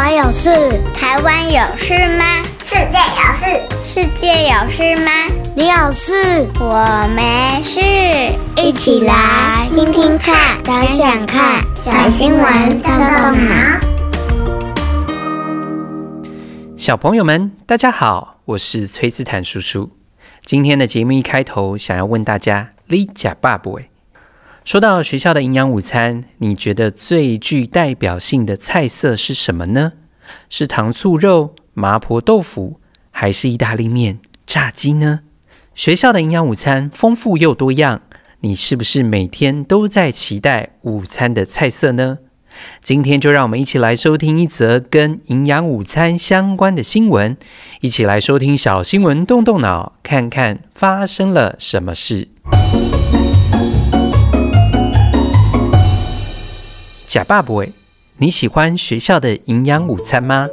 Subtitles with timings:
[0.00, 0.48] 我有事，
[0.94, 2.24] 台湾有事吗？
[2.62, 3.46] 世界有事，
[3.82, 5.10] 世界有事吗？
[5.56, 7.80] 你有事，我没事。
[8.62, 13.56] 一起来听听看，想想看，小新闻动动脑。
[16.76, 19.90] 小朋友们，大家好，我是崔斯坦叔叔。
[20.44, 23.97] 今天的节目一开头，想要问大家：你吃饱没？
[24.68, 29.94] 说到学校的营养午餐，你觉得最具代表性的菜色是什么呢？
[30.50, 32.78] 是糖醋肉、麻婆豆腐，
[33.10, 35.20] 还是意大利面、炸鸡呢？
[35.74, 38.02] 学校的营养午餐丰富又多样，
[38.40, 42.18] 你是不是每天都在期待午餐的菜色呢？
[42.82, 47.34] 今天就让我们一起来收听一则跟营养午餐相关的新闻，
[47.80, 52.28] 一起来收听小新闻，动动脑，看看发生了什么事。
[57.08, 57.72] 吃饱没，
[58.18, 60.46] 你喜欢学校的营养午餐吗？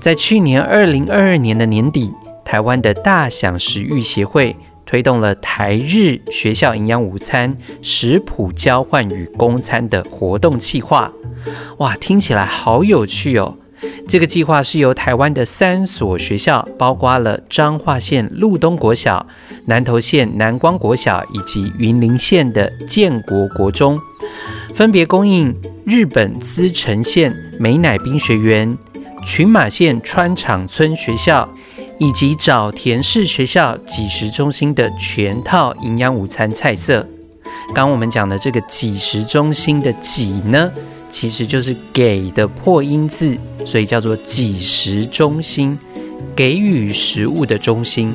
[0.00, 2.14] 在去年二零二二年的年底，
[2.44, 4.54] 台湾的大享食育协会
[4.86, 11.10] 推动了台日学校营养午餐食谱交换与供餐的活动计划。
[11.78, 13.56] 哇，听起来好有趣哦！
[14.08, 19.26] 这个计划是由台湾的三所学校，包括了彰化县鹿东国小、
[19.66, 23.98] 南投县南光国小以及云林县的建国国中。
[24.74, 25.54] 分别供应
[25.86, 28.76] 日本滋城县美乃宾学园、
[29.24, 31.48] 群马县川场村学校
[32.00, 37.06] 以及沼田市学校几食中心的全套营养午餐菜色。
[37.72, 40.72] 刚我们讲的这个几食中心的“几”呢，
[41.08, 45.78] 其实就是“给”的破音字，所以叫做几食中心，
[46.34, 48.12] 给予食物的中心。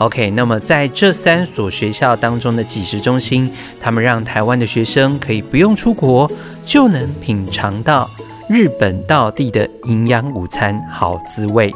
[0.00, 6.30] OK，那么在这三所学校当中的几食中心，他们让台湾的学生可以不用出国，
[6.64, 8.08] 就能品尝到
[8.48, 11.70] 日本道地的营养午餐好滋味。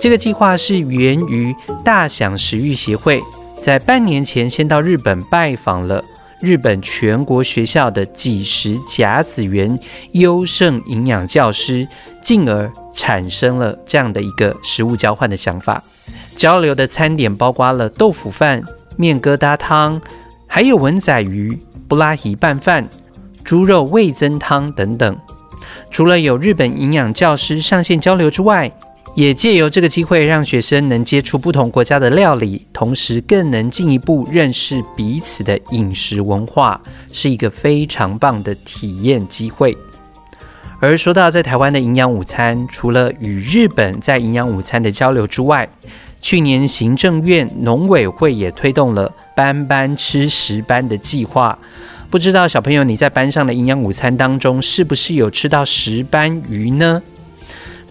[0.00, 3.22] 这个计划是源于大享食育协会，
[3.60, 6.02] 在半年前先到日本拜访了
[6.40, 9.78] 日本全国学校的几食甲子园
[10.12, 11.86] 优胜营养教师，
[12.22, 15.84] 进而产生了这样的一个食物交换的想法。
[16.36, 18.62] 交流的餐点包括了豆腐饭、
[18.96, 20.00] 面疙瘩汤，
[20.46, 21.58] 还有文仔鱼、
[21.88, 22.86] 布拉提拌饭、
[23.42, 25.18] 猪肉味增汤等等。
[25.90, 28.70] 除了有日本营养教师上线交流之外，
[29.14, 36.78] 也借由这个机会让学生能接触不同国家的料理，同时更能进一步认识彼此的饮食文化，
[37.10, 39.74] 是一个非常棒的体验机会。
[40.78, 45.66] 而说到在台湾的营养午餐，除了与日本在营养午餐的交流之外，
[46.26, 51.56] 去年行政院农委会也推动了班班吃石斑的计划，
[52.10, 57.00] 不知道小朋友你在班上的营养午餐当中是不是有吃到石斑鱼呢？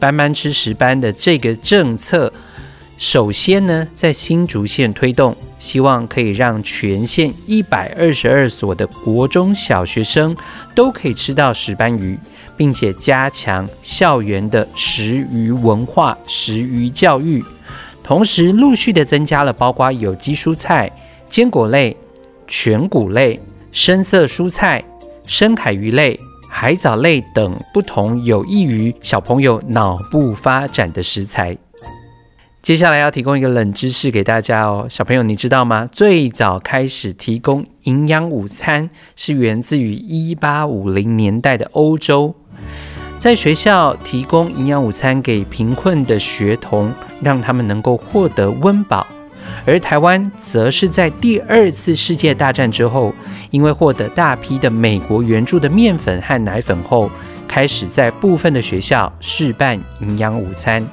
[0.02, 2.30] 班班吃石斑的这个政策，
[2.98, 10.36] 首先呢在新竹县推动，希望可以让全县一百二十二所的国中小学生
[10.76, 12.20] 都可以吃到石斑鱼，
[12.58, 17.42] 并且加强校园的食鱼文化、食鱼教育。
[18.06, 20.92] 同时，陆续的增加了包括有机蔬菜、
[21.28, 21.98] 坚果类、
[22.46, 23.40] 全谷类、
[23.72, 24.84] 深色蔬菜、
[25.26, 31.58] 深海鱼类、海藻类等不同有益于小朋友脑部发展的食材。
[32.62, 35.90] 接下来要提供一个冷知识给大家哦，小朋友你知道吗？
[35.92, 42.36] 最早开始提供营养午餐是源自于一八五零年代的欧洲。
[43.20, 49.04] 在学校提供营养午餐给贫困的学童，让他们能够获得温饱；
[49.66, 53.12] 而台湾则是在第二次世界大战之后，
[53.50, 57.10] 因为获得大批的美国援助的面粉和奶粉后，
[57.48, 60.86] 开始在部分的学校试办营养午餐。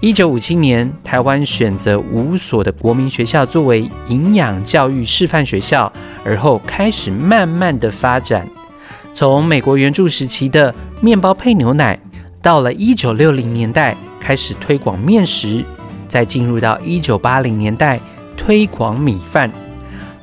[0.00, 5.92] 一九五七年，台湾选择五所的国民学校作为营养教育示范学校，
[6.24, 8.44] 而后开始慢慢的发展。
[9.14, 11.98] 从美国援助时期的面包配牛奶，
[12.40, 15.62] 到了一九六零年代开始推广面食，
[16.08, 18.00] 再进入到一九八零年代
[18.36, 19.50] 推广米饭。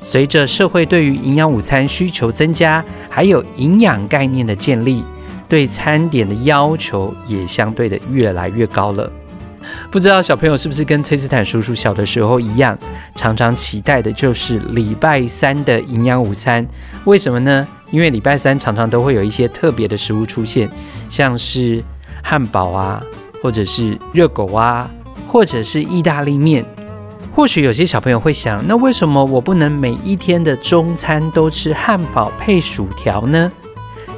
[0.02, 5.04] 随着社会对于营养午餐需求增加，还有营养概念的建立，
[5.48, 9.10] 对餐点的要求也相对的越来越高了。
[9.90, 12.76] 不知道小朋友是不是跟崔斯坦叔叔小的时候一样，
[13.14, 16.66] 常常期待的就是礼拜三的营养午餐？
[17.04, 17.68] 为什么呢？
[17.90, 20.70] 因为礼拜三常常都会有一些特别的食物出现，
[21.08, 21.82] 像是
[22.22, 23.02] 汉堡啊，
[23.42, 24.90] 或者是热狗啊，
[25.28, 26.64] 或者是意大利面。
[27.32, 33.50] 或许有些小朋友会想，那为什么我不能每一天的中餐都吃汉堡配薯条呢？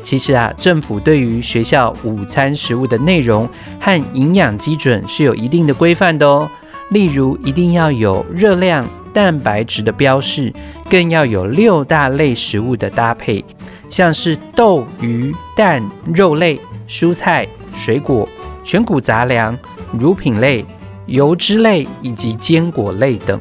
[0.03, 3.49] 其实啊，政府对于学校午餐食物的内容
[3.79, 6.51] 和营养基准是有一定的规范的哦。
[6.89, 10.53] 例如，一定要有热量、蛋白质的标示，
[10.91, 13.45] 更要有六大类食物的搭配，
[13.93, 15.83] 像是豆、鱼、蛋、
[16.15, 16.59] 肉类、
[16.89, 18.27] 蔬菜、水果、
[18.65, 19.57] 全谷杂粮、
[19.93, 20.65] 乳品类、
[21.05, 23.39] 油脂类以及坚果类等。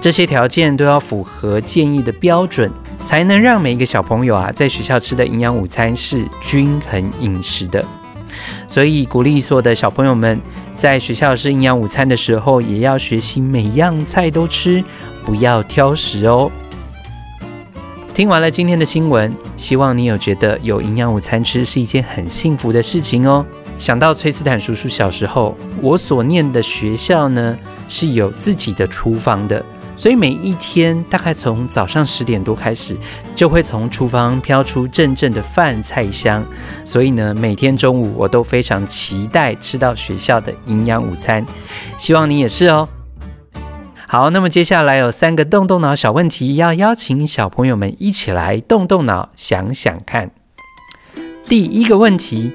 [0.00, 2.72] 这些条件都要符合建议的标准。
[3.02, 7.82] 才能让每一个小朋友啊，在学校吃的营养午餐是均衡饮食的。
[8.68, 10.38] 所以鼓励所有的小朋友们，
[10.74, 14.84] 在学校吃营养午餐的时候，也要学习每样菜都吃，
[15.24, 16.50] 不要挑食哦。
[18.12, 23.44] 听完了今天的新闻，希望你有觉得有营养午餐吃是一件很幸福的事情哦。
[23.78, 27.56] 想到崔斯坦叔叔小时候，我所念的学校呢，
[27.88, 29.64] 是有自己的厨房的。
[29.96, 32.96] 所以每一天大概从早上十点多开始，
[33.34, 36.44] 就会从厨房飘出阵阵的饭菜香。
[36.84, 41.44] 所以呢，每天中午我都非常期待吃到学校的营养午餐。
[41.96, 42.88] 希望你也是哦。
[44.12, 50.32] 好，那么接下来有三个动动脑小问题，要邀请小朋友们一起来动动脑想想看。
[51.44, 52.50] 第一个问题，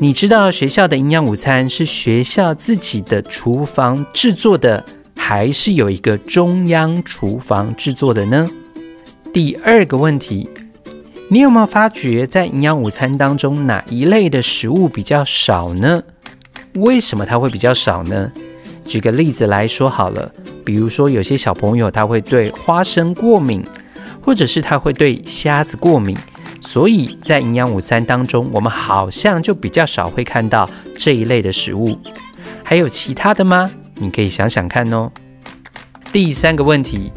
[0.00, 4.84] 你知道学校的营养午餐是学校自己的厨房制作的，
[5.16, 8.50] 还是有一个中央厨房制作的呢？
[9.32, 10.50] 第二个问题，
[11.28, 16.02] 你有没有发觉在营养午餐当中哪一类的食物比较少呢？
[16.74, 18.32] 为什么它会比较少呢？
[18.90, 20.28] 举个例子来说好了，
[20.64, 23.64] 比如说有些小朋友他会对花生过敏，
[24.20, 26.16] 或者是他会对虾子过敏，
[26.60, 31.96] 所以在营养午餐当中，我们好像就比较少会看到这一类的食物。
[32.64, 33.70] 还有其他的吗？
[33.94, 35.08] 你可以想想看哦。
[36.12, 37.12] 第三个问题，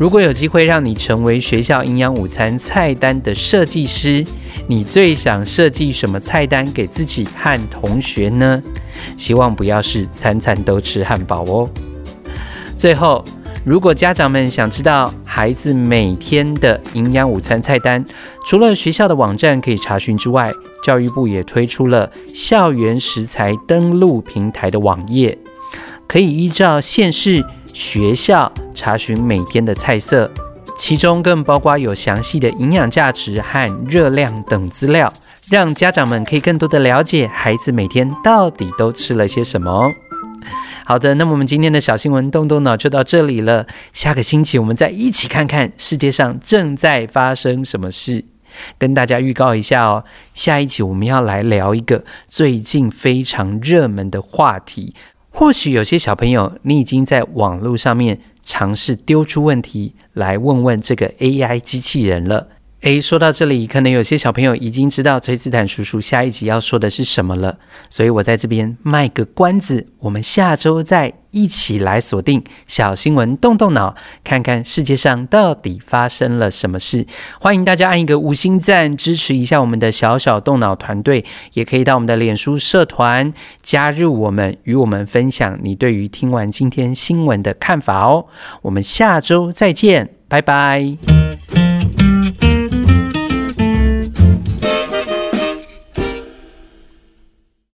[0.00, 4.24] 如果有机会让你成为学校营养午餐菜单的设计师，
[4.66, 8.62] 你最想设计什么菜单给自己和同学呢？
[9.18, 11.68] 希望不要是餐餐都吃汉堡哦。
[12.78, 13.22] 最后，
[13.62, 18.02] 如果家长们想知道孩子每天的营养午餐菜单，
[18.46, 20.50] 除了学校的网站可以查询之外，
[20.82, 25.36] 教育部也推出了校园食材登录平台的网页。
[26.06, 30.30] 可以依照县市学校查询每天的菜色，
[30.76, 35.12] 其中更包括有详细的营养价值和热量等资料，
[35.50, 39.92] 让家长们可以更多的了解孩子每天到底都吃了些什么。
[40.84, 43.66] 好的，那么我们今天的小新闻动动脑就到这里了。
[43.92, 48.24] 下个星期我们再一起看看世界上正在发生什么事。
[48.76, 54.92] 跟大家预告一下哦，下一期我们要来聊一个最近非常热门的话题。
[55.32, 62.48] 或许有些小朋友，你已经在网络上面尝试丢出问题来问问这个 AI 机器人了。
[62.82, 67.58] 诶，说到这里，可能有些小朋友已经知道崔斯坦叔叔下一集要说的是什么了，
[67.90, 73.94] 所以我在这边卖个关子，我们下周再一起来锁定小新闻，动动脑，
[74.24, 77.06] 看看世界上到底发生了什么事。
[77.38, 81.22] 欢迎大家按一个五星赞，支持一下我们的小小动脑团队，
[81.52, 83.30] 也可以到我们的脸书社团
[83.62, 88.24] 加入我们，与我们分享你对于听完今天新闻的看法哦。
[88.62, 90.96] 我们下周再见，拜拜。